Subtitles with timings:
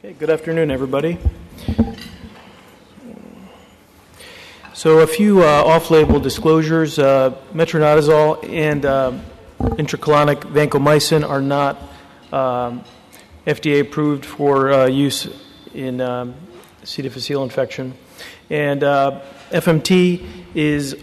[0.00, 1.18] Okay, good afternoon, everybody.
[4.72, 9.18] So, a few uh, off label disclosures uh, metronidazole and uh,
[9.58, 11.82] intracolonic vancomycin are not
[12.32, 12.84] um,
[13.44, 15.26] FDA approved for uh, use
[15.74, 16.36] in um,
[16.84, 17.02] C.
[17.02, 17.94] difficile infection.
[18.50, 19.20] And uh,
[19.50, 20.24] FMT
[20.54, 20.94] is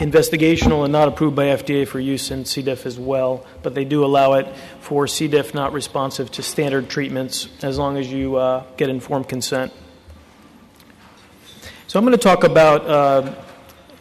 [0.00, 2.62] investigational and not approved by FDA for use in C.
[2.62, 4.48] diff as well, but they do allow it
[4.80, 5.28] for C.
[5.28, 9.72] diff not responsive to standard treatments as long as you uh, get informed consent.
[11.86, 13.34] So I'm going to talk about uh,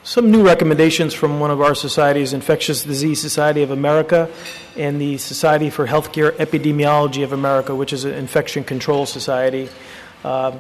[0.04, 4.32] some new recommendations from one of our societies, Infectious Disease Society of America
[4.78, 9.68] and the Society for Healthcare Epidemiology of America, which is an infection control society.
[10.24, 10.58] Uh,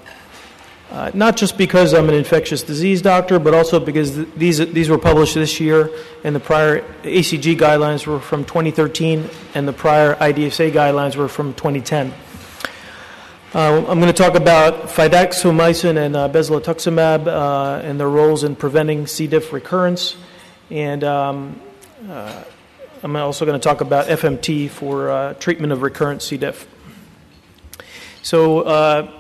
[0.91, 4.89] uh, not just because I'm an infectious disease doctor, but also because th- these, these
[4.89, 5.91] were published this year,
[6.23, 11.53] and the prior ACG guidelines were from 2013, and the prior IDSA guidelines were from
[11.53, 12.11] 2010.
[13.53, 16.25] Uh, I'm going to talk about fidaxomicin and uh,
[17.29, 19.27] uh, and their roles in preventing C.
[19.27, 20.15] diff recurrence,
[20.69, 21.59] and um,
[22.07, 22.43] uh,
[23.01, 26.37] I'm also going to talk about FMT for uh, treatment of recurrent C.
[26.37, 26.67] diff.
[28.21, 29.18] So, uh,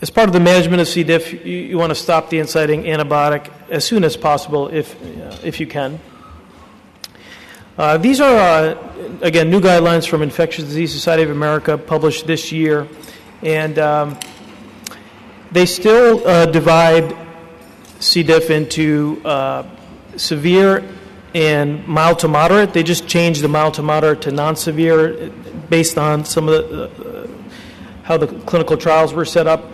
[0.00, 1.04] as part of the management of C.
[1.04, 5.36] diff, you, you want to stop the inciting antibiotic as soon as possible if, uh,
[5.44, 6.00] if you can.
[7.76, 8.78] Uh, these are, uh,
[9.22, 12.86] again, new guidelines from Infectious Disease Society of America published this year,
[13.42, 14.18] and um,
[15.50, 17.16] they still uh, divide
[17.98, 18.22] C.
[18.22, 19.64] diff into uh,
[20.16, 20.88] severe
[21.34, 22.72] and mild to moderate.
[22.72, 25.30] They just changed the mild to moderate to non severe
[25.68, 27.28] based on some of the, uh,
[28.04, 29.64] how the clinical trials were set up.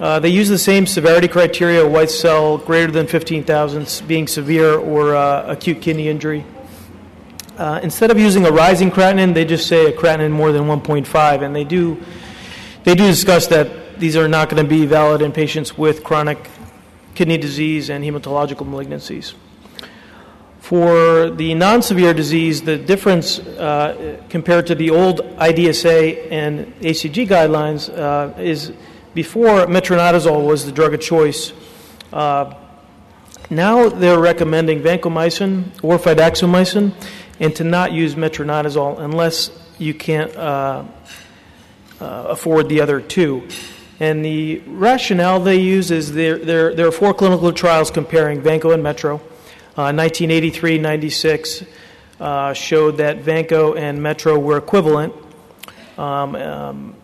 [0.00, 5.14] Uh, they use the same severity criteria white cell greater than 15,000 being severe or
[5.14, 6.44] uh, acute kidney injury.
[7.56, 11.42] Uh, instead of using a rising creatinine, they just say a creatinine more than 1.5,
[11.42, 12.02] and they do,
[12.82, 16.50] they do discuss that these are not going to be valid in patients with chronic
[17.14, 19.34] kidney disease and hematological malignancies.
[20.58, 27.28] For the non severe disease, the difference uh, compared to the old IDSA and ACG
[27.28, 28.72] guidelines uh, is
[29.14, 31.52] before metronidazole was the drug of choice.
[32.12, 32.54] Uh,
[33.50, 36.92] now they're recommending vancomycin or fidaxomicin
[37.40, 40.84] and to not use metronidazole unless you can't uh,
[42.00, 43.46] uh, afford the other two.
[44.00, 48.74] And the rationale they use is there, there, there are four clinical trials comparing Vanco
[48.74, 49.20] and Metro.
[49.76, 51.64] 1983 96
[52.20, 55.12] uh, showed that Vanco and Metro were equivalent.
[55.98, 56.94] Um, um,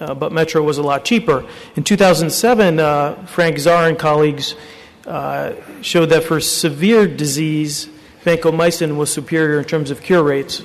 [0.00, 1.46] uh, but Metro was a lot cheaper.
[1.76, 4.54] In 2007, uh, Frank Zar and colleagues
[5.06, 5.52] uh,
[5.82, 7.88] showed that for severe disease,
[8.24, 10.62] vancomycin was superior in terms of cure rates.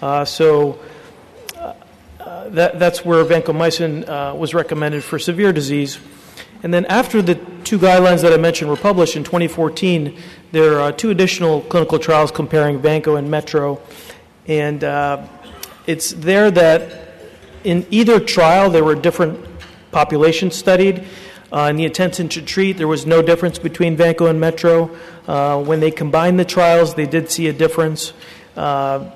[0.00, 0.78] Uh, so
[1.56, 5.98] uh, that, that's where vancomycin uh, was recommended for severe disease.
[6.62, 10.16] And then after the two guidelines that I mentioned were published in 2014,
[10.50, 13.80] there are two additional clinical trials comparing Vanco and Metro.
[14.46, 14.82] And
[15.86, 17.07] it's there that
[17.64, 19.44] in either trial, there were different
[19.90, 21.04] populations studied.
[21.50, 24.90] Uh, in the intention to treat, there was no difference between Vanco and Metro.
[25.26, 28.12] Uh, when they combined the trials, they did see a difference.
[28.54, 29.10] Uh,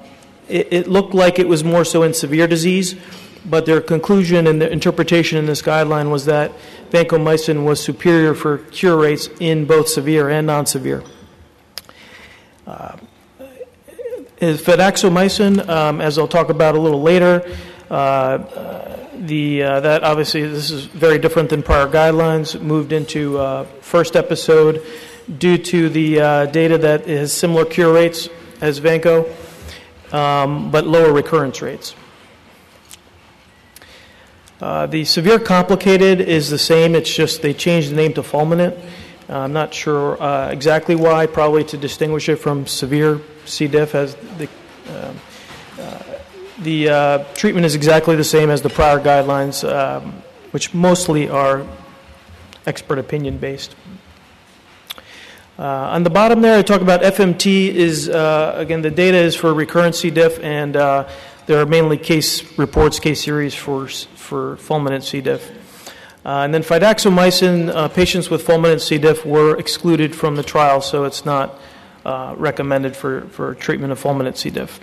[0.49, 2.97] it, it, looked like it was more so in severe disease,
[3.45, 6.53] but their conclusion and their interpretation in this guideline was that
[6.91, 11.03] vancomycin was superior for cure rates in both severe and non severe.
[12.67, 12.97] Uh,
[14.41, 17.45] fidaxomicin, um, as I'll talk about a little later,
[17.93, 22.61] the, uh, that obviously this is very different than prior guidelines.
[22.61, 24.83] Moved into uh, first episode
[25.39, 26.15] due to the
[26.53, 28.29] data that has similar cure rates
[28.61, 29.31] as Vanco,
[30.13, 31.95] um, but lower recurrence rates.
[34.61, 38.79] Uh, the severe complicated is the same, it's just they changed the name to fulminant.
[39.29, 43.67] Uh, I'm not sure uh, exactly why, probably to distinguish it from severe C.
[43.67, 44.49] diff as the
[46.63, 50.23] the uh, treatment is exactly the same as the prior guidelines, um,
[50.53, 51.67] which mostly are
[52.67, 53.75] expert opinion based.
[55.59, 57.69] Uh, on the bottom there, I talk about FMT.
[57.75, 60.11] Is uh, again the data is for recurrent C.
[60.11, 61.09] diff, and uh,
[61.47, 65.21] there are mainly case reports, case series for for fulminant C.
[65.21, 65.51] diff.
[66.25, 68.97] Uh, and then fidaxomicin, uh, patients with fulminant C.
[68.97, 71.59] diff were excluded from the trial, so it's not
[72.05, 74.49] recommended for, for treatment of fulminant C.
[74.49, 74.81] diff.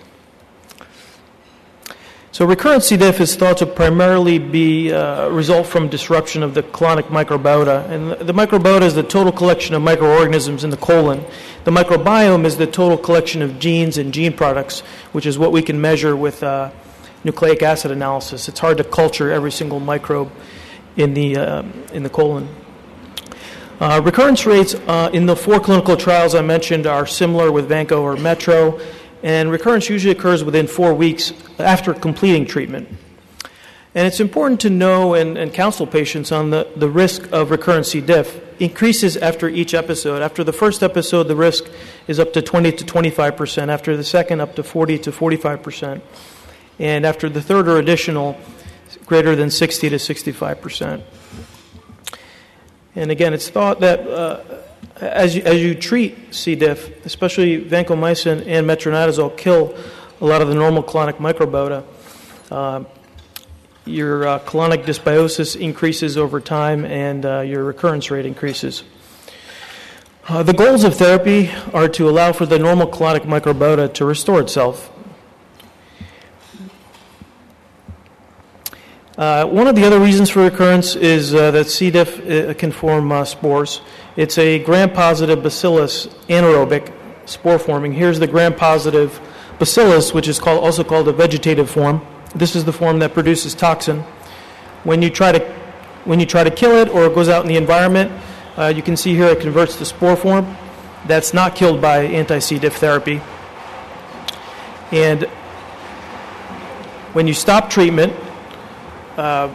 [2.32, 2.96] So recurrent C.
[2.96, 7.90] diff is thought to primarily be uh, result from disruption of the colonic microbiota.
[7.90, 11.26] And the microbiota is the total collection of microorganisms in the colon.
[11.64, 14.82] The microbiome is the total collection of genes and gene products,
[15.12, 16.70] which is what we can measure with uh,
[17.24, 18.48] nucleic acid analysis.
[18.48, 20.32] It's hard to culture every single microbe
[20.98, 22.48] in the, uh, in the colon.
[23.80, 28.02] Uh, recurrence rates uh, in the four clinical trials I mentioned are similar with Vanco
[28.02, 28.80] or Metro,
[29.24, 32.88] and recurrence usually occurs within four weeks after completing treatment.
[33.96, 37.86] And it's important to know and, and counsel patients on the, the risk of recurrent
[37.86, 38.02] C.
[38.02, 40.22] diff increases after each episode.
[40.22, 41.66] After the first episode, the risk
[42.08, 43.72] is up to 20 to 25 percent.
[43.72, 46.04] After the second, up to 40 to 45 percent.
[46.78, 48.38] And after the third or additional,
[49.06, 51.04] greater than 60 to 65 percent.
[52.96, 54.42] And again, it's thought that uh,
[55.02, 56.56] as, you, as you treat C.
[56.56, 59.78] diff, especially vancomycin and metronidazole, kill
[60.22, 61.84] a lot of the normal colonic microbiota.
[62.52, 62.84] Uh,
[63.86, 68.84] your uh, colonic dysbiosis increases over time and uh, your recurrence rate increases.
[70.28, 74.40] Uh, the goals of therapy are to allow for the normal colonic microbiota to restore
[74.40, 74.92] itself.
[79.20, 81.92] Uh, one of the other reasons for recurrence is uh, that C.
[81.92, 83.82] diff uh, can form spores.
[84.16, 86.94] It's a gram positive bacillus anaerobic
[87.26, 87.92] spore forming.
[87.92, 89.20] Here's the gram positive
[89.60, 92.00] bacillus, which is called, also called a vegetative form.
[92.34, 94.06] This is the form that produces toxin.
[94.86, 95.40] When you try to,
[96.06, 98.10] when you try to kill it or it goes out in the environment,
[98.58, 100.56] uh, you can see here it converts to spore form.
[101.08, 102.58] That's not killed by anti-C.
[102.60, 103.22] diff therapy.
[104.94, 105.24] And
[107.12, 108.14] when you stop treatment
[109.20, 109.54] uh,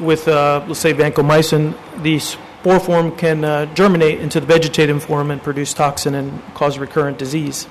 [0.00, 5.30] with, uh, let's say, vancomycin, the spore form can uh, germinate into the vegetative form
[5.30, 7.68] and produce toxin and cause recurrent disease.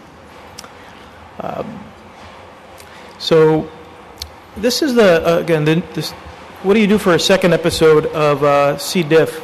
[1.39, 1.83] Um,
[3.19, 3.69] so
[4.55, 6.11] this is the uh, again the, this,
[6.63, 9.03] what do you do for a second episode of uh, C.
[9.03, 9.43] diff?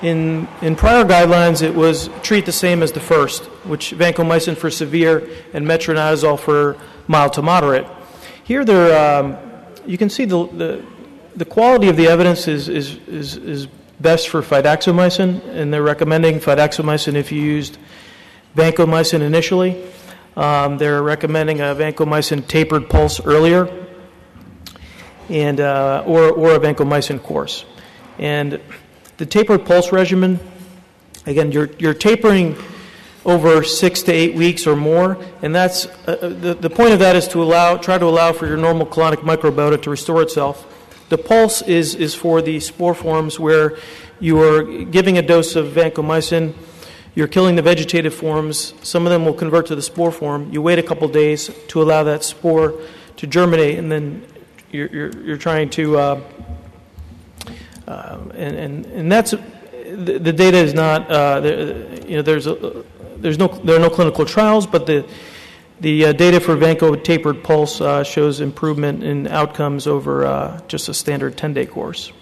[0.00, 4.70] In in prior guidelines, it was treat the same as the first, which vancomycin for
[4.70, 6.76] severe and metronidazole for
[7.06, 7.86] mild to moderate.
[8.44, 9.36] Here, there um,
[9.86, 10.84] you can see the, the
[11.38, 13.68] the quality of the evidence is is is, is
[14.00, 17.78] best for fidaxomicin, and they're recommending fidaxomicin if you used
[18.56, 19.82] vancomycin initially.
[20.36, 23.68] Um, they're recommending a vancomycin tapered pulse earlier
[25.28, 27.64] and, uh, or, or a vancomycin course.
[28.18, 28.60] And
[29.16, 30.38] the tapered pulse regimen,
[31.26, 32.56] again, you're, you're tapering
[33.24, 35.90] over six to eight weeks or more, and that's uh,
[36.22, 38.86] uh, the, the point of that is to allow, try to allow for your normal
[38.86, 40.72] colonic microbiota to restore itself.
[41.08, 43.78] The pulse is, is for the spore forms where
[44.20, 46.54] you are giving a dose of vancomycin,
[47.14, 50.52] you're killing the vegetative forms, some of them will convert to the spore form.
[50.52, 52.74] You wait a couple days to allow that spore
[53.16, 54.24] to germinate, and then
[54.70, 56.20] you're, you're, you're trying to, uh,
[57.86, 62.46] uh, and, and, and that's, the, the data is not, uh, there, you know, there's,
[62.46, 62.84] a,
[63.16, 65.08] there's no, there are no clinical trials, but the,
[65.80, 70.88] the uh, data for Vanco tapered pulse uh, shows improvement in outcomes over uh, just
[70.88, 72.12] a standard 10 day course.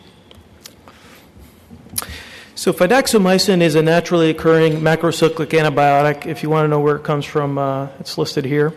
[2.54, 6.26] So, fidaxomicin is a naturally occurring macrocyclic antibiotic.
[6.26, 7.58] If you want to know where it comes from,
[8.00, 8.72] it's listed here.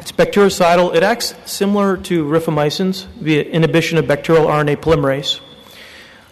[0.00, 0.94] It's bactericidal.
[0.94, 5.40] It acts similar to rifamycins via inhibition of bacterial RNA polymerase,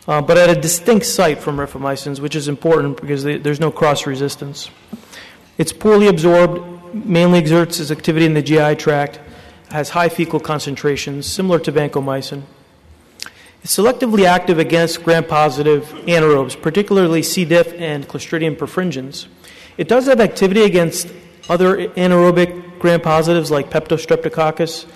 [0.06, 3.70] uh, but at a distinct site from rifamycins, which is important because they, there's no
[3.70, 4.70] cross resistance.
[5.58, 9.20] It's poorly absorbed, mainly exerts its activity in the GI tract,
[9.70, 12.42] has high fecal concentrations, similar to vancomycin.
[13.62, 17.44] It's selectively active against gram positive anaerobes, particularly C.
[17.44, 19.26] diff and Clostridium perfringens.
[19.76, 21.12] It does have activity against
[21.48, 24.86] other anaerobic gram positives like Peptostreptococcus,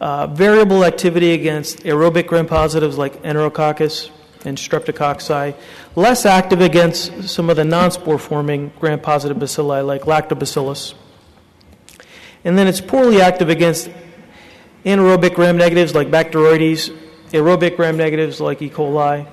[0.00, 4.10] uh, variable activity against aerobic gram positives like Enterococcus
[4.44, 5.54] and Streptococci,
[5.96, 10.94] less active against some of the non spore forming gram positive bacilli like Lactobacillus.
[12.44, 13.90] And then it's poorly active against
[14.84, 16.94] anaerobic gram negatives like Bacteroides,
[17.30, 18.68] aerobic gram negatives like E.
[18.70, 19.26] coli,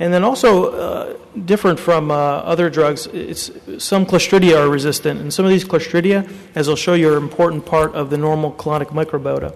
[0.00, 5.20] and then also, uh, different from uh, other drugs, it's, some Clostridia are resistant.
[5.20, 8.18] And some of these Clostridia, as I'll show you, are an important part of the
[8.18, 9.54] normal colonic microbiota.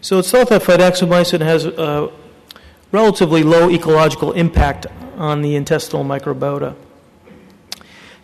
[0.00, 2.10] So it's thought that fidaxomicin has a
[2.90, 6.74] relatively low ecological impact on the intestinal microbiota.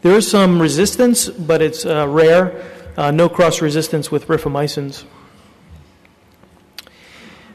[0.02, 2.64] There is some resistance, but it's uh, rare.
[2.96, 5.04] Uh, no cross resistance with rifamycins.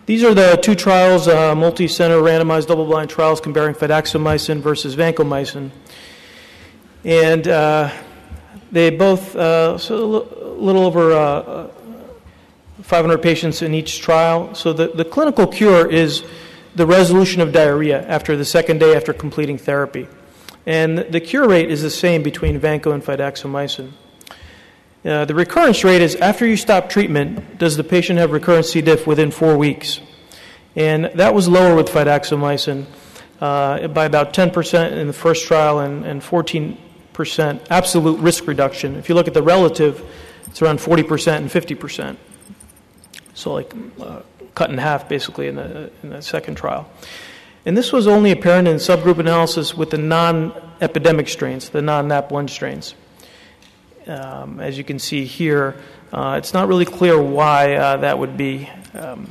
[0.05, 4.95] These are the two trials, uh, multi center randomized double blind trials comparing fidaxomicin versus
[4.95, 5.71] vancomycin.
[7.03, 7.91] And uh,
[8.71, 11.67] they both, uh, so a little over uh,
[12.83, 14.53] 500 patients in each trial.
[14.53, 16.23] So the, the clinical cure is
[16.75, 20.07] the resolution of diarrhea after the second day after completing therapy.
[20.67, 23.93] And the cure rate is the same between vanco and fidaxomicin.
[25.03, 28.81] Uh, the recurrence rate is after you stop treatment, does the patient have recurrent C.
[28.81, 29.99] diff within four weeks?
[30.75, 32.85] And that was lower with fidaxomicin
[33.41, 36.77] uh, by about 10% in the first trial and, and 14%
[37.71, 38.95] absolute risk reduction.
[38.95, 40.05] If you look at the relative,
[40.45, 42.17] it's around 40% and 50%.
[43.33, 44.21] So, like uh,
[44.53, 46.91] cut in half basically in the, in the second trial.
[47.65, 52.07] And this was only apparent in subgroup analysis with the non epidemic strains, the non
[52.07, 52.95] NAP1 strains.
[54.07, 55.75] Um, as you can see here,
[56.11, 58.69] uh, it's not really clear why uh, that would be.
[58.93, 59.29] Um,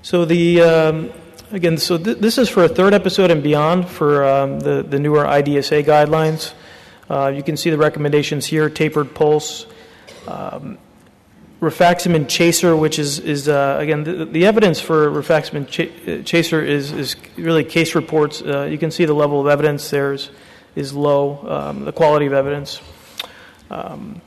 [0.00, 1.12] so the um,
[1.50, 4.98] again, so th- this is for a third episode and beyond for um, the the
[4.98, 6.54] newer IDSA guidelines.
[7.10, 9.66] Uh, you can see the recommendations here: tapered pulse,
[10.26, 10.78] um,
[11.62, 16.90] rifaximin chaser, which is, is uh, again, the, the, evidence for rifaximin ch- chaser is,
[16.90, 18.42] is really case reports.
[18.42, 20.12] Uh, you can see the level of evidence there
[20.74, 22.80] is, low, um, the quality of evidence.
[23.70, 24.20] Um,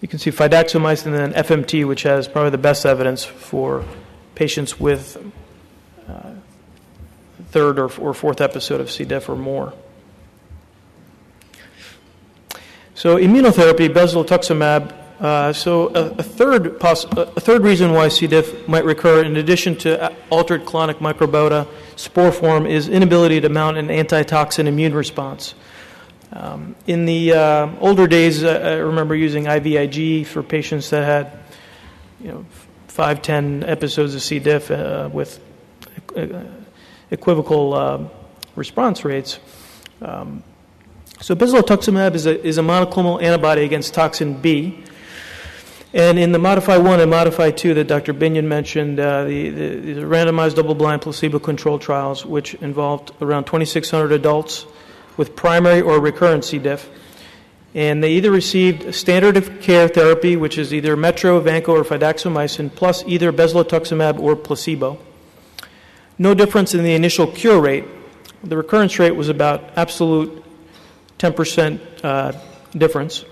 [0.00, 3.84] you can see fidaxomicin and then FMT, which has probably the best evidence for
[4.34, 5.16] patients with
[6.08, 6.32] uh,
[7.48, 9.04] third or, or fourth episode of C.
[9.04, 9.72] diff or more.
[12.94, 18.26] So immunotherapy, bezlotuximab, uh, so a, a third poss- a third reason why C.
[18.26, 23.78] diff might recur, in addition to altered colonic microbiota spore form, is inability to mount
[23.78, 25.54] an antitoxin immune response.
[26.32, 31.38] Um, in the uh, older days, uh, I remember using IVIG for patients that had,
[32.20, 32.46] you know,
[32.88, 34.38] five, ten episodes of C.
[34.38, 35.40] diff uh, with
[37.10, 38.08] equivocal uh,
[38.56, 39.38] response rates.
[40.00, 40.42] Um,
[41.20, 44.84] so bezlotuximab is a, is a monoclonal antibody against toxin B.
[45.92, 48.12] And in the Modify 1 and Modify 2 that Dr.
[48.12, 53.44] Binion mentioned, uh, the, the, the, randomized double blind placebo controlled trials, which involved around
[53.44, 54.66] 2,600 adults
[55.16, 56.58] with primary or recurrent C.
[56.58, 56.88] diff.
[57.74, 62.72] And they either received standard of care therapy, which is either Metro, Vanco, or fidaxomicin,
[62.74, 64.98] plus either bezlotuximab or placebo.
[66.18, 67.84] No difference in the initial cure rate.
[68.44, 70.44] The recurrence rate was about absolute
[71.18, 72.32] 10% uh,
[72.76, 73.24] difference.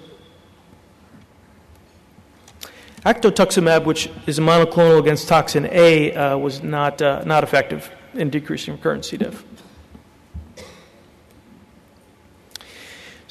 [3.05, 8.31] Actoxumab, which is a monoclonal against toxin A, uh, was not, uh, not effective in
[8.31, 9.17] decreasing recurrent C.
[9.17, 9.45] diff.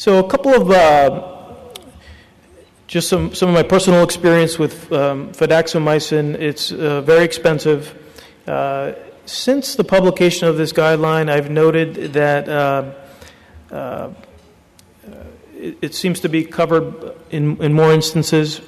[0.01, 1.27] So, a couple of uh,
[2.87, 6.33] just some, some of my personal experience with um, fidaxomicin.
[6.39, 7.95] It's uh, very expensive.
[8.47, 8.93] Uh,
[9.27, 14.09] since the publication of this guideline, I've noted that uh,
[15.55, 18.59] it, it, seems to be covered in, in more instances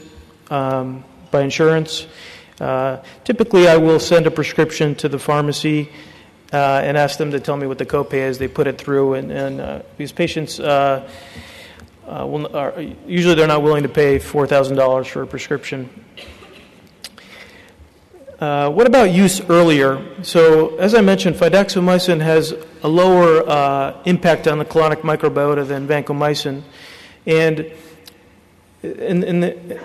[0.52, 2.06] um, by insurance.
[2.62, 5.90] Uh, typically, I will send a prescription to the pharmacy
[6.54, 8.38] uh, and ask them to tell me what the copay is.
[8.38, 11.10] They put it through, and, and uh, these patients uh,
[12.08, 15.90] uh, will, are, usually they're not willing to pay four thousand dollars for a prescription.
[18.40, 20.06] Uh, what about use earlier?
[20.24, 26.62] So, as I mentioned, fidaxomicin has a lower impact on the colonic microbiota than vancomycin,
[27.26, 27.72] and
[28.84, 29.80] in the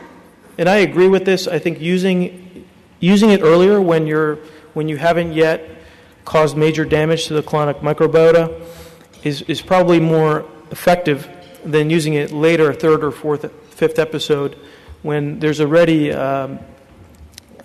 [0.58, 1.46] and I agree with this.
[1.46, 2.66] I think using
[2.98, 4.36] using it earlier when you're
[4.74, 5.77] when you haven't yet
[6.28, 8.44] caused major damage to the colonic microbiota
[9.24, 11.26] is is probably more effective
[11.64, 14.54] than using it later, third or fourth, fifth episode,
[15.00, 16.58] when there's already um,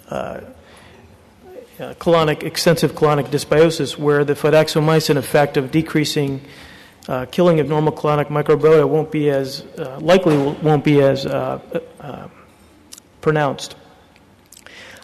[0.10, 6.40] uh, uh, colonic extensive colonic dysbiosis, where the fidaxomicin effect of decreasing
[7.10, 11.60] uh, killing of normal colonic microbiota won't be as uh, likely won't be as uh,
[12.00, 12.30] uh,
[13.20, 13.76] pronounced.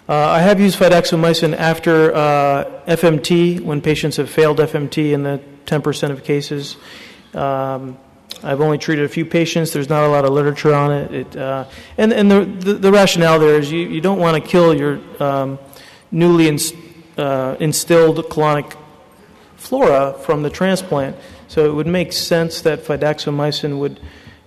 [0.10, 5.40] Uh, I have used fidaxomicin after uh, FMT when patients have failed FMT in the
[5.68, 6.78] 10% of cases.
[7.36, 7.96] Um,
[8.42, 9.72] I've only treated a few patients.
[9.72, 11.14] There's not a lot of literature on it.
[11.14, 14.50] it uh, and and the, the, the, rationale there is you, you don't want to
[14.50, 15.60] kill your um,
[16.10, 18.76] newly uh, instilled colonic
[19.58, 21.18] flora from the transplant.
[21.50, 24.00] So it would make sense that fidaxomicin would,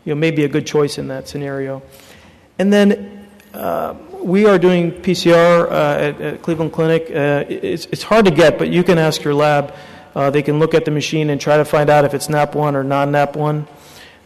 [0.05, 1.85] you know, may be a good choice in that scenario.
[2.59, 7.11] And then uh, we are doing PCR uh, at, at, Cleveland Clinic.
[7.11, 9.75] Uh, it's, it's, hard to get, but you can ask your lab.
[10.15, 12.75] Uh, they can look at the machine and try to find out if it's NAP1
[12.75, 13.67] or non NAP1.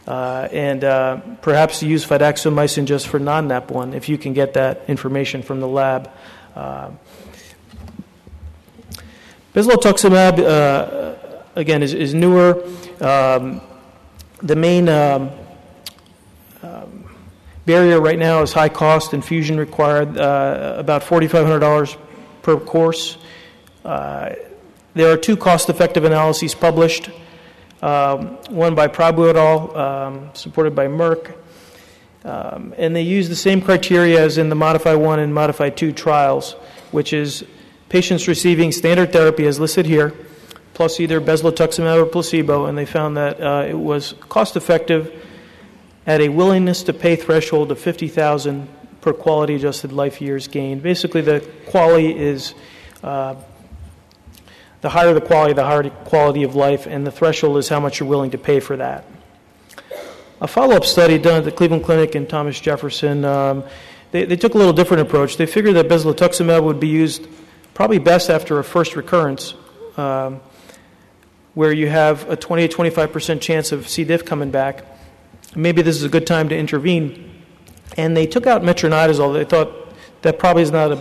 [0.05, 4.83] Uh, and uh, perhaps use fidaxomicin just for non NAP1 if you can get that
[4.87, 6.11] information from the lab.
[9.53, 12.63] Bezlotuximab, again, is, is newer.
[13.01, 13.61] Um,
[14.41, 15.31] the main um,
[17.67, 21.97] barrier right now is high cost infusion required, uh, about $4,500
[22.41, 23.17] per course.
[23.85, 24.33] Uh,
[24.95, 27.11] there are two cost effective analyses published
[27.83, 31.35] um, one by Prabhu et al., um, supported by Merck,
[32.25, 35.93] Um, and they use the same criteria as in the Modify 1 and Modify 2
[35.93, 36.53] trials,
[36.91, 37.45] which is
[37.89, 40.13] patients receiving standard therapy as listed here,
[40.73, 45.23] plus either bezlotuximab or placebo, and they found that uh, it was cost effective
[46.07, 48.67] at a willingness to pay threshold of 50,000
[49.01, 50.81] per quality adjusted life years gained.
[50.81, 52.55] Basically, the quality is
[53.03, 53.35] uh,
[54.81, 57.81] the higher the quality, the higher the quality of life, and the threshold is how
[57.81, 59.05] much you're willing to pay for that.
[60.39, 63.63] A follow up study done at the Cleveland Clinic and Thomas Jefferson, um,
[64.11, 65.35] they, they, took a little different approach.
[65.35, 67.27] They figured that bezlotuximab would be used
[67.73, 69.55] probably best after a first recurrence,
[69.97, 70.39] um,
[71.53, 74.03] where you have a 20 to 25% chance of C.
[74.03, 74.85] diff coming back.
[75.57, 77.43] Maybe this is a good time to intervene.
[77.97, 79.33] And they took out metronidazole.
[79.33, 79.73] They thought
[80.21, 80.99] that probably is not a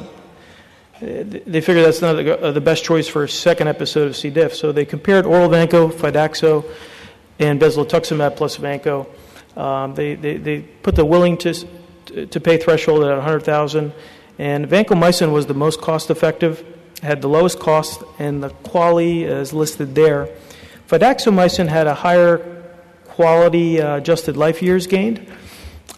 [1.00, 4.30] they figured that's not the, the best choice for a second episode of C.
[4.30, 4.54] diff.
[4.54, 6.64] So they compared oral Vanco, Fidaxo,
[7.38, 9.06] and bezlotuximab plus Vanco.
[9.58, 11.52] Um, they, they, they put the willing to,
[12.26, 13.92] to pay threshold at 100,000,
[14.38, 16.64] and vancomycin was the most cost effective,
[17.02, 20.30] had the lowest cost, and the quality is listed there.
[20.88, 22.55] Fidaxomicin had a higher
[23.16, 25.26] quality uh, adjusted life years gained,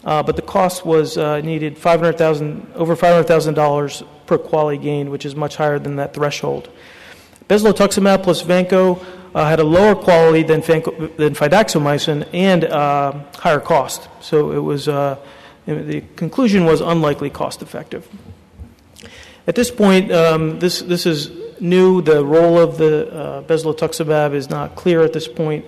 [0.05, 5.35] uh, but the cost was uh, needed 500,000 over $500,000 per quality gain, which is
[5.35, 6.71] much higher than that threshold.
[7.49, 13.61] Bezlotuximab plus Vanco uh, had a lower quality than, Vanco, than fidaxomicin and uh, higher
[13.61, 14.09] cost.
[14.21, 15.19] So it was uh,
[15.67, 18.09] the conclusion was unlikely cost effective.
[19.49, 22.01] At this point, um, this this is new.
[22.03, 25.65] The role of the uh, bezlotuximab is not clear at this point.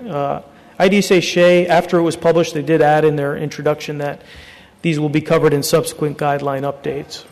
[0.80, 4.22] IDSA SHEA, after it was published, they did add in their introduction that
[4.80, 7.24] these will be covered in subsequent guideline updates.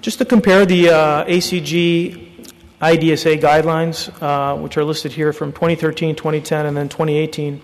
[0.00, 2.46] Just to compare the uh, ACG
[2.80, 7.60] IDSA guidelines, uh, which are listed here from 2013, 2010, and then 2018.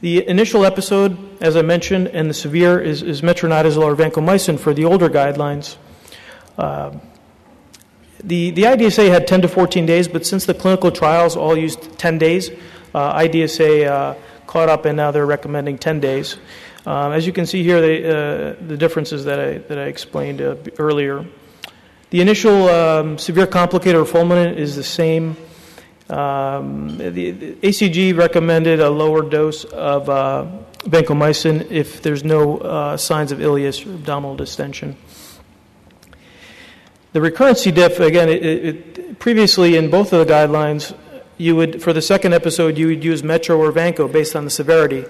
[0.00, 4.72] The initial episode, as I mentioned, and the severe is, is metronidazole or vancomycin for
[4.72, 5.76] the older guidelines.
[6.56, 6.96] Uh,
[8.24, 11.98] the, the IDSA had 10 to 14 days, but since the clinical trials all used
[11.98, 12.50] 10 days,
[12.94, 14.14] IDSA uh,
[14.46, 16.36] caught up and now they're recommending 10 days.
[16.86, 20.40] Um, as you can see here, they, uh, the differences that I, that I explained
[20.40, 21.26] uh, earlier.
[22.10, 25.36] The initial um, severe complicated or fulminant is the same.
[26.08, 30.46] Um, the, the, ACG recommended a lower dose of uh,
[30.84, 34.96] vancomycin if there's no uh, signs of ileus or abdominal distension.
[37.12, 37.70] The recurrent C.
[37.70, 40.96] diff, again, it, it, previously in both of the guidelines,
[41.38, 44.50] you would, for the second episode, you would use Metro or Vanco based on the
[44.50, 45.04] severity.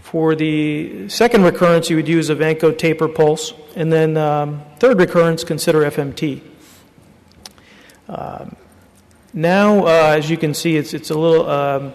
[0.00, 3.52] For the second recurrence, you would use a Vanco taper pulse.
[3.76, 6.40] And then um, third recurrence, consider FMT.
[8.08, 8.56] Um,
[9.34, 11.92] now, uh, as you can see, it's, it's a little, um,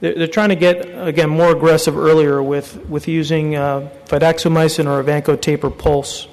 [0.00, 5.04] they're, they're, trying to get, again, more aggressive earlier with, with using uh, or a
[5.04, 6.28] Vanco taper pulse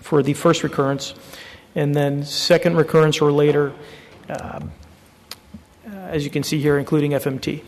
[0.00, 1.14] for the first recurrence.
[1.74, 3.72] And then second recurrence or later,
[4.28, 4.72] um,
[6.10, 7.62] as you can see here, including FMT.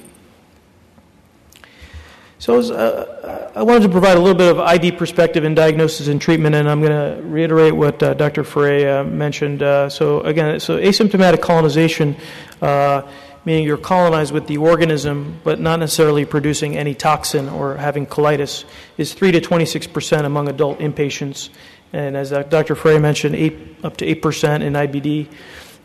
[2.42, 6.08] So was, uh, I wanted to provide a little bit of ID perspective in diagnosis
[6.08, 8.42] and treatment, and I'm going to reiterate what uh, Dr.
[8.42, 9.62] Frey uh, mentioned.
[9.62, 12.16] Uh, so again, so asymptomatic colonization,
[12.60, 13.02] uh,
[13.44, 18.64] meaning you're colonized with the organism, but not necessarily producing any toxin or having colitis,
[18.98, 21.48] is 3 to 26 percent among adult inpatients,
[21.92, 22.74] and as uh, Dr.
[22.74, 25.28] Frey mentioned, eight, up to 8 percent in IBD,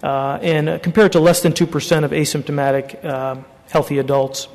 [0.03, 3.36] Uh, and uh, compared to less than 2 percent of asymptomatic uh,
[3.69, 4.47] healthy adults.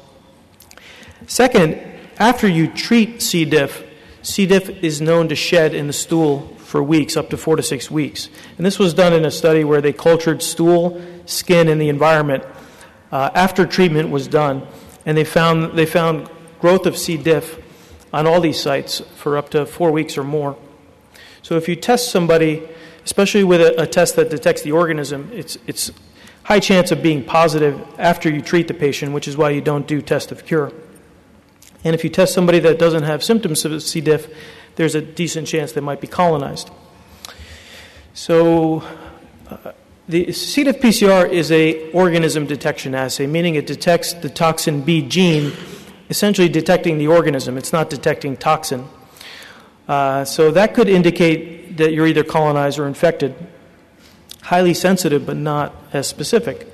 [1.26, 1.80] Second,
[2.18, 3.44] after you treat C.
[3.44, 3.84] diff,
[4.22, 4.46] C.
[4.46, 7.90] diff is known to shed in the stool for weeks, up to four to six
[7.90, 8.28] weeks.
[8.56, 12.44] And this was done in a study where they cultured stool, skin, and the environment
[13.10, 14.66] uh, after treatment was done.
[15.04, 17.16] And they found, they found growth of C.
[17.16, 17.58] diff
[18.12, 20.56] on all these sites for up to four weeks or more.
[21.42, 22.66] So if you test somebody,
[23.04, 25.90] especially with a, a test that detects the organism, it's, it's
[26.44, 29.86] high chance of being positive after you treat the patient, which is why you don't
[29.86, 30.72] do test of cure.
[31.84, 34.00] And if you test somebody that doesn't have symptoms of C.
[34.00, 34.32] diff,
[34.76, 36.70] there's a decent chance they might be colonized.
[38.14, 38.82] So,
[39.48, 39.72] uh,
[40.08, 40.64] the C.
[40.64, 45.52] diff PCR is a organism detection assay, meaning it detects the toxin B gene,
[46.10, 47.56] essentially detecting the organism.
[47.56, 48.86] It's not detecting toxin.
[49.88, 53.34] Uh, so that could indicate that you're either colonized or infected.
[54.42, 56.66] Highly sensitive, but not as specific.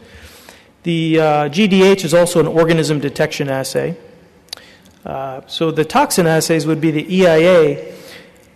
[0.83, 3.97] The uh, GDH is also an organism detection assay.
[5.05, 7.95] Uh, so the toxin assays would be the EIA.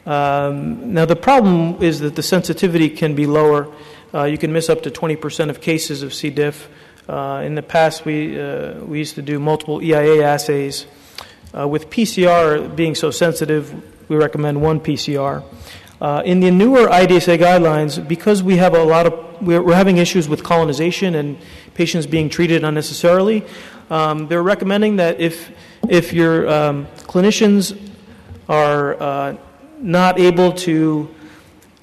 [0.07, 3.73] Um, now the problem is that the sensitivity can be lower.
[4.13, 6.31] Uh, you can miss up to 20% of cases of C.
[6.31, 6.69] diff.
[7.09, 10.87] Uh, in the past, we, uh, we used to do multiple EIA assays
[11.55, 13.75] Uh, with PCR being so sensitive,
[14.09, 15.45] we recommend one PCR.
[16.03, 19.99] Uh, in the newer IDSA guidelines, because we have a lot of, we're, we're having
[19.99, 21.39] issues with colonization and
[21.75, 23.45] patients being treated unnecessarily,
[23.89, 25.53] um, they're recommending that if,
[25.89, 27.79] if your um, clinicians
[28.49, 29.37] are uh,
[29.79, 31.09] not able to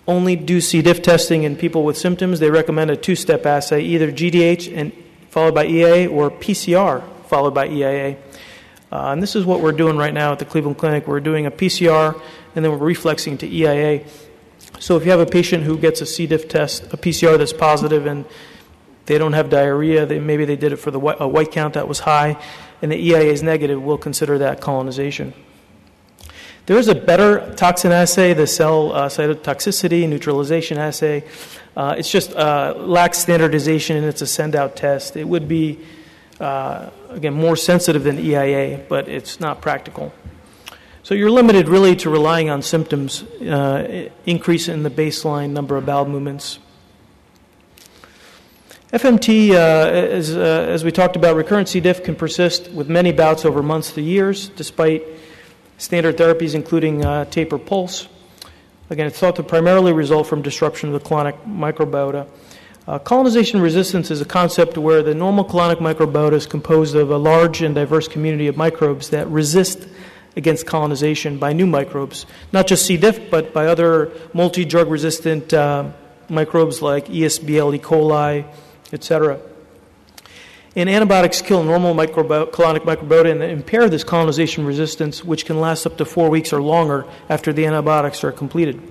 [0.05, 0.81] only do C.
[0.81, 4.91] diff testing in people with symptoms, they recommend a two step assay, either GDH and
[5.29, 8.17] followed by EIA or PCR followed by EIA.
[8.91, 11.07] Uh, and this is what we're doing right now at the Cleveland Clinic.
[11.07, 12.19] We're doing a PCR
[12.55, 14.05] and then we're reflexing to EIA.
[14.79, 16.25] So if you have a patient who gets a C.
[16.25, 18.25] diff test, a PCR that's positive, and
[19.05, 21.73] they don't have diarrhea, they, maybe they did it for the white, a white count
[21.73, 22.41] that was high,
[22.81, 25.33] and the EIA is negative, we'll consider that colonization.
[26.65, 31.23] There is a better toxin assay, the cell uh, cytotoxicity neutralization assay.
[31.75, 35.17] Uh, it's just uh, lacks standardization and it's a send out test.
[35.17, 35.79] It would be,
[36.39, 40.13] uh, again, more sensitive than EIA, but it's not practical.
[41.03, 45.85] So you're limited really to relying on symptoms, uh, increase in the baseline number of
[45.85, 46.59] bowel movements.
[48.93, 51.79] FMT, uh, as, uh, as we talked about, recurrent C.
[51.79, 55.03] diff can persist with many bouts over months to years, despite
[55.77, 58.07] standard therapies including uh, taper pulse.
[58.89, 62.27] Again, it's thought to primarily result from disruption of the colonic microbiota.
[62.89, 67.17] Uh, colonization resistance is a concept where the normal colonic microbiota is composed of a
[67.17, 69.87] large and diverse community of microbes that resist
[70.35, 72.97] against colonization by new microbes, not just C.
[72.97, 75.91] diff, but by other multi drug resistant uh,
[76.29, 77.77] microbes like ESBL, E.
[77.77, 78.43] coli,
[78.91, 79.39] etc.
[80.75, 85.85] And antibiotics kill normal microbi- colonic microbiota and impair this colonization resistance, which can last
[85.85, 88.81] up to four weeks or longer after the antibiotics are completed.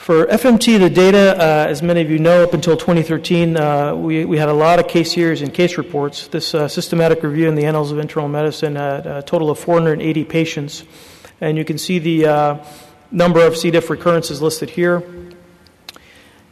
[0.00, 4.24] For FMT, the data, uh, as many of you know, up until 2013, uh, we,
[4.24, 6.26] we had a lot of case series and case reports.
[6.28, 10.24] This uh, systematic review in the Annals of Internal Medicine had a total of 480
[10.24, 10.84] patients.
[11.42, 12.64] And you can see the uh,
[13.10, 13.70] number of C.
[13.70, 15.02] diff recurrences listed here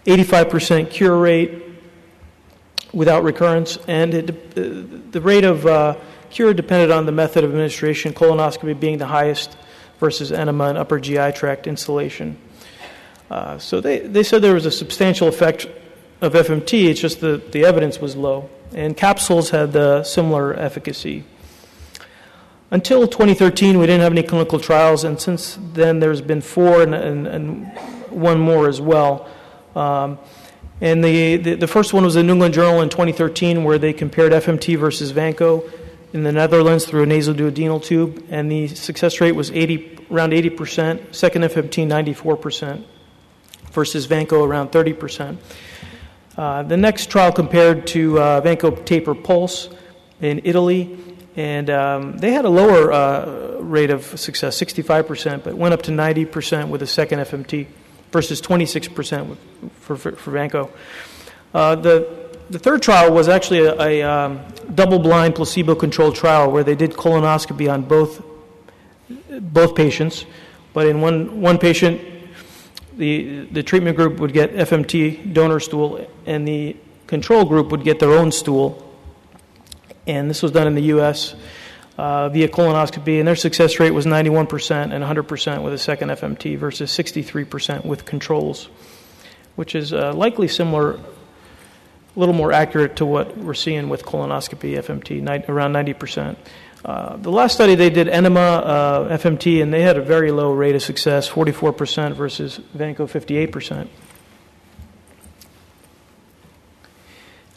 [0.05, 1.63] 85% cure rate
[2.93, 5.97] without recurrence, and it, the rate of uh,
[6.29, 9.57] cure depended on the method of administration, colonoscopy being the highest
[10.01, 12.37] versus enema and upper GI tract instillation.
[13.31, 15.67] Uh, so they, they said there was a substantial effect
[16.21, 18.49] of FMT, it's just the, the evidence was low.
[18.75, 21.25] And capsules had uh, similar efficacy.
[22.71, 26.95] Until 2013, we didn't have any clinical trials, and since then, there's been four and,
[26.95, 27.67] and, and
[28.11, 29.29] one more as well.
[29.75, 30.19] Um,
[30.81, 33.93] and the, the, the, first one was the New England Journal in 2013, where they
[33.93, 35.71] compared FMT versus Vanco
[36.13, 41.15] in the Netherlands through a nasoduodenal tube, and the success rate was 80, around 80%,
[41.15, 42.85] second FMT 94%
[43.73, 45.37] versus Vanco around 30%.
[46.37, 49.69] Uh, the next trial compared to uh, Vanco taper pulse
[50.21, 50.97] in Italy,
[51.37, 55.91] and um, they had a lower uh, rate of success, 65%, but went up to
[55.91, 57.67] 90% with a second FMT
[58.13, 59.39] versus 26% with,
[59.81, 60.71] for, for, for Vanco.
[61.53, 64.41] Uh, the, the third trial was actually a, a um,
[64.75, 68.23] double blind placebo controlled trial where they did colonoscopy on both,
[69.41, 70.25] both patients,
[70.73, 72.01] but in one, one patient,
[72.99, 78.01] the, the treatment group would get FMT donor stool, and the control group would get
[78.01, 78.85] their own stool.
[80.07, 81.35] And this was done in the U.S.
[81.97, 86.59] Uh, via colonoscopy, and their success rate was 91% and 100% with a second FMT
[86.59, 88.69] versus 63% with controls,
[89.55, 91.01] which is uh, likely similar, a
[92.17, 96.37] little more accurate to what we're seeing with colonoscopy FMT, ni- around 90%.
[96.85, 100.53] Uh, the last study they did enema uh, FMT, and they had a very low
[100.53, 103.89] rate of success, 44% versus Vanco 58%.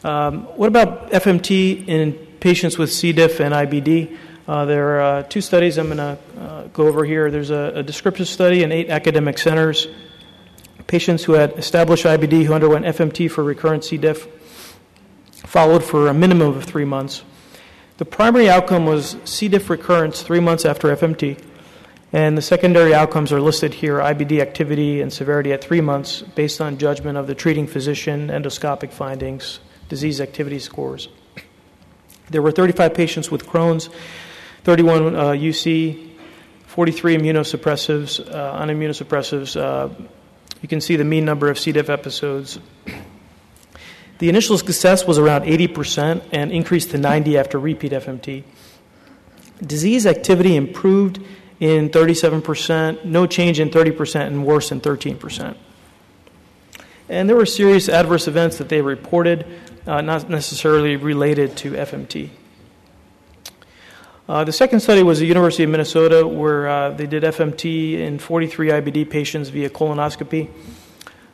[0.04, 3.12] Um, what about FMT in patients with C.
[3.12, 4.18] diff and IBD?
[4.48, 7.30] Uh, there are uh, two studies I'm going to uh, go over here.
[7.30, 9.86] There's a, a, descriptive study in eight academic centers.
[10.88, 13.96] Patients who had established IBD who underwent FMT for recurrent C.
[13.96, 14.26] diff,
[15.46, 17.22] followed for a minimum of three months.
[18.02, 19.46] The primary outcome was C.
[19.46, 21.40] diff recurrence three months after FMT,
[22.12, 26.60] and the secondary outcomes are listed here IBD activity and severity at three months based
[26.60, 31.10] on judgment of the treating physician, endoscopic findings, disease activity scores.
[32.28, 33.88] There were 35 patients with Crohn's,
[34.64, 36.10] 31 uh, UC,
[36.66, 39.56] 43 immunosuppressives, uh, on immunosuppressives.
[39.56, 39.94] Uh,
[40.60, 41.70] you can see the mean number of C.
[41.70, 42.58] diff episodes.
[44.22, 48.44] The initial success was around 80% and increased to 90 after repeat FMT.
[49.60, 51.18] Disease activity improved
[51.58, 55.56] in 37%, no change in 30%, and worse in 13%.
[57.08, 59.44] And there were serious adverse events that they reported,
[59.88, 62.30] uh, not necessarily related to FMT.
[64.28, 68.20] Uh, the second study was the University of Minnesota, where uh, they did FMT in
[68.20, 70.48] 43 IBD patients via colonoscopy.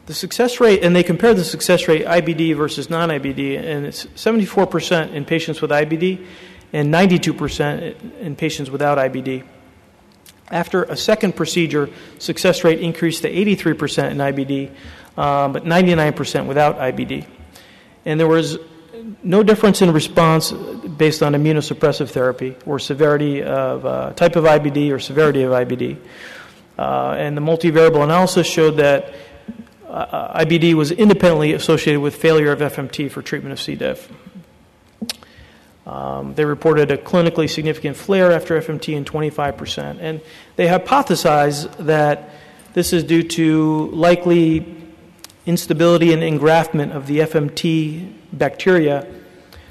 [0.09, 4.07] The success rate, and they compared the success rate IBD versus non IBD, and it's
[4.07, 6.25] 74% in patients with IBD
[6.73, 9.45] and 92% in patients without IBD.
[10.51, 14.71] After a second procedure, success rate increased to 83% in IBD,
[15.21, 17.27] um, but 99% without IBD.
[18.07, 18.57] And there was
[19.23, 24.91] no difference in response based on immunosuppressive therapy or severity of uh, type of IBD
[24.91, 25.99] or severity of IBD.
[26.79, 29.13] Uh, and the multivariable analysis showed that
[29.89, 33.75] uh, IBD was independently associated with failure of FMT for treatment of C.
[33.75, 34.11] diff.
[35.87, 39.99] Um, they reported a clinically significant flare after FMT in 25%.
[40.01, 40.21] And
[40.57, 42.29] they hypothesized that
[42.75, 44.77] this is due to likely
[45.47, 49.07] instability and engraftment of the FMT bacteria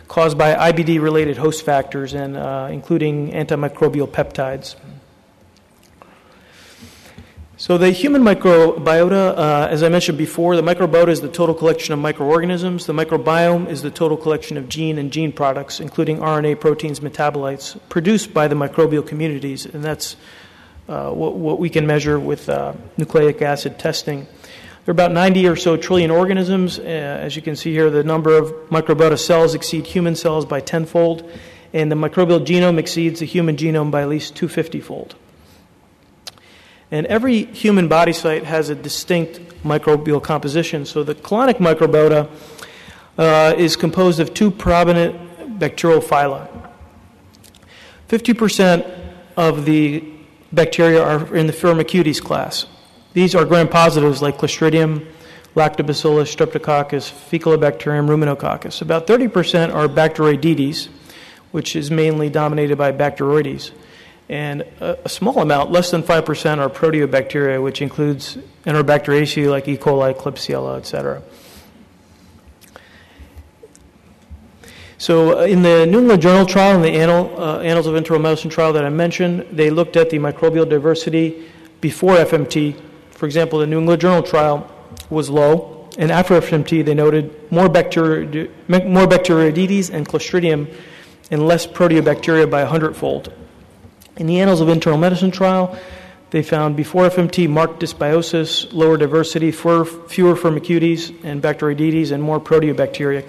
[0.07, 4.75] caused by IBD related host factors, and, uh, including antimicrobial peptides.
[7.59, 11.91] So, the human microbiota, uh, as I mentioned before, the microbiota is the total collection
[11.91, 12.85] of microorganisms.
[12.85, 17.79] The microbiome is the total collection of gene and gene products, including RNA, proteins, metabolites,
[17.89, 19.65] produced by the microbial communities.
[19.65, 20.17] And that's
[20.87, 24.27] uh, what, what, we can measure with uh, nucleic acid testing.
[24.85, 26.77] There are about 90 or so trillion organisms.
[26.77, 30.59] Uh, as you can see here, the number of microbiota cells exceed human cells by
[30.59, 31.27] tenfold,
[31.73, 35.15] and the microbial genome exceeds the human genome by at least 250 fold.
[36.91, 40.85] And every human body site has a distinct microbial composition.
[40.85, 42.29] So the colonic microbiota
[43.17, 46.47] uh, is composed of two prominent bacterial phyla.
[48.07, 48.89] 50%
[49.35, 50.03] of the
[50.53, 52.65] bacteria are in the Firmicutes class.
[53.13, 55.05] These are gram positives like Clostridium,
[55.55, 58.81] Lactobacillus, Streptococcus, Faecalibacterium, Ruminococcus.
[58.81, 60.87] About 30% are Bacteroidetes,
[61.51, 63.71] which is mainly dominated by Bacteroides
[64.29, 69.77] and a, a, small amount, less than 5%, are proteobacteria, which includes Enterobacteriaceae like E.
[69.77, 71.21] coli, Klebsiella, etc.
[74.97, 78.21] So, uh, in the New England Journal trial and the Annal, uh, Annals of Internal
[78.21, 81.45] Medicine trial that I mentioned, they looked at the microbial diversity
[81.79, 82.75] before FMT.
[83.11, 84.69] For example, the New England Journal trial
[85.09, 90.67] was low, and after FMT, they noted more, bacteri- more Bacteroidetes and Clostridium
[91.31, 93.31] and less proteobacteria by a hundredfold.
[94.17, 95.77] In the Annals of Internal Medicine trial,
[96.31, 103.23] they found before FMT marked dysbiosis, lower diversity, fewer, firmicutes and Bacteroidetes, and more proteobacteria.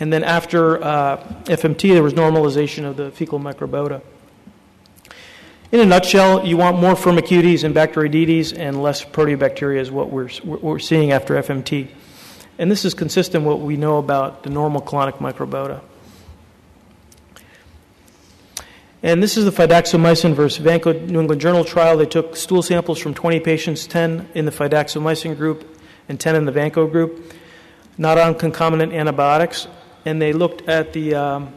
[0.00, 4.02] And then after uh, FMT, there was normalization of the fecal microbiota.
[5.70, 10.28] In a nutshell, you want more firmicutes and Bacteroidetes and less proteobacteria is what we're,
[10.42, 11.88] what we're seeing after FMT.
[12.58, 15.80] And this is consistent with what we know about the normal colonic microbiota.
[19.02, 21.96] And this is the fidaxomicin versus Vanco New England Journal trial.
[21.96, 25.78] They took stool samples from 20 patients, 10 in the fidaxomicin group
[26.10, 27.32] and 10 in the Vanco group,
[27.96, 29.68] not on concomitant antibiotics.
[30.04, 31.54] And they looked at the um,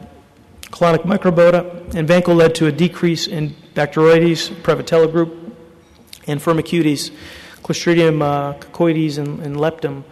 [0.70, 5.54] colonic microbiota, and Vanco led to a decrease in Bacteroides, Prevotella group,
[6.26, 7.10] and Firmicutes,
[7.62, 10.04] Clostridium uh, coccoides, and, and leptum.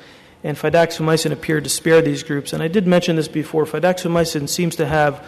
[0.44, 2.52] And fidaxomicin appeared to spare these groups.
[2.52, 3.64] And I did mention this before.
[3.64, 5.24] Fidaxomicin seems to have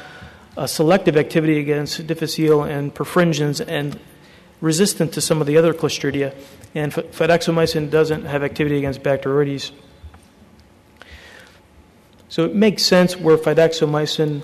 [0.57, 3.99] uh, selective activity against difficile and perfringens and
[4.61, 6.35] resistant to some of the other Clostridia.
[6.75, 9.71] And fidaxomicin doesn't have activity against Bacteroides.
[12.29, 14.43] So it makes sense where fidaxomicin,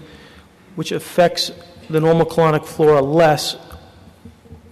[0.76, 1.50] which affects
[1.88, 3.56] the normal colonic flora less,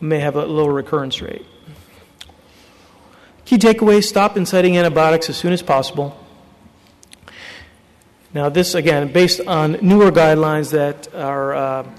[0.00, 1.44] may have a lower recurrence rate.
[3.44, 6.16] Key takeaways stop inciting antibiotics as soon as possible.
[8.34, 11.90] Now, this again, based on newer guidelines that are uh,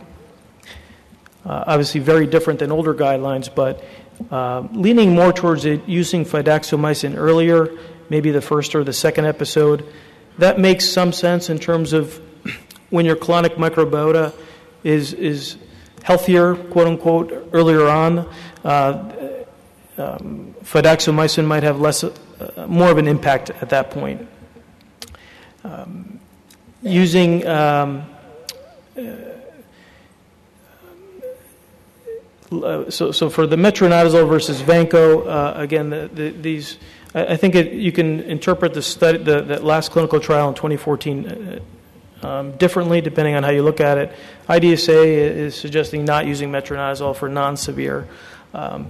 [1.44, 3.84] uh, obviously very different than older guidelines, but
[4.30, 7.70] uh, leaning more towards it, using fidaxomicin earlier,
[8.10, 9.92] maybe the first or the second episode.
[10.38, 12.22] That makes some sense in terms of
[12.92, 14.34] when your colonic microbiota
[14.84, 15.58] is is
[16.04, 18.30] healthier, quote unquote, earlier on.
[18.64, 19.16] Uh,
[19.98, 22.12] um, might have less, uh,
[22.68, 24.28] more of an impact at that point.
[25.64, 26.19] Um,
[26.82, 28.06] using um,
[32.52, 36.78] uh, so, so for the metronidazole versus Vanco, uh, again, the, the, these,
[37.14, 40.56] I, I think it, you can interpret the study, the, that last clinical trial in
[40.56, 44.12] 2014 uh, um, differently depending on how you look at it.
[44.48, 48.08] IDSA is suggesting not using metronidazole for non-severe.
[48.54, 48.90] Um,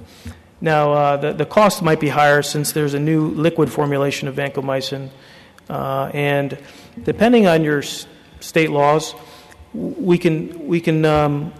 [0.61, 4.35] now, uh, the, the cost might be higher since there's a new liquid formulation of
[4.35, 5.09] vancomycin.
[5.69, 6.57] Uh, and
[7.03, 7.81] depending on your
[8.39, 9.13] state laws,
[9.73, 11.53] we can, we can um,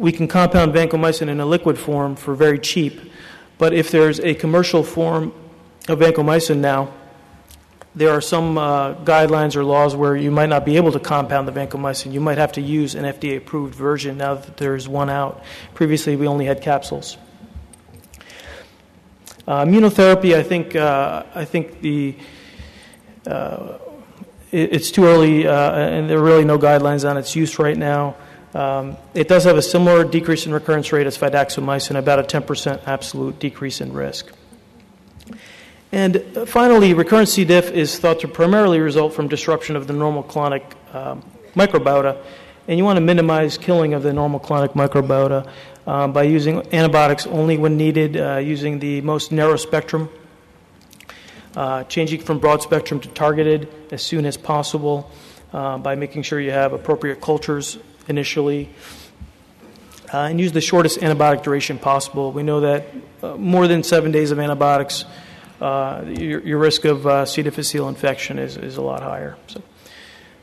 [0.00, 2.98] we can compound vancomycin in a liquid form for very cheap,
[3.58, 5.30] but if there's a commercial form
[5.88, 6.90] of vancomycin now,
[7.94, 11.46] there are some uh, guidelines or laws where you might not be able to compound
[11.46, 12.12] the vancomycin.
[12.12, 15.42] You might have to use an FDA approved version now that there's one out.
[15.74, 17.18] Previously, we only had capsules.
[19.46, 22.16] Uh, immunotherapy, I think, uh, I think the
[24.52, 27.76] it, it's too early, uh, and there are really no guidelines on its use right
[27.76, 28.16] now.
[28.54, 32.86] Um, it does have a similar decrease in recurrence rate as fidaxomicin, about a 10%
[32.86, 34.32] absolute decrease in risk.
[35.92, 37.44] And uh, finally, recurrent C.
[37.44, 41.22] diff is thought to primarily result from disruption of the normal colonic um,
[41.54, 42.20] microbiota,
[42.68, 45.48] and you want to minimize killing of the normal colonic microbiota
[45.86, 50.08] um, by using antibiotics only when needed, uh, using the most narrow spectrum,
[51.56, 55.10] uh, changing from broad spectrum to targeted as soon as possible
[55.52, 58.68] uh, by making sure you have appropriate cultures initially.
[60.12, 62.32] Uh, and use the shortest antibiotic duration possible.
[62.32, 62.86] We know that
[63.22, 65.04] uh, more than seven days of antibiotics,
[65.60, 67.42] uh, your, your, risk of C.
[67.42, 69.36] difficile infection is, is a lot higher.
[69.46, 69.62] So,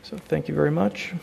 [0.03, 1.13] so thank you very much.